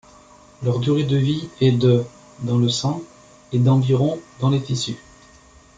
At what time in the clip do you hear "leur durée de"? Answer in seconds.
0.63-1.15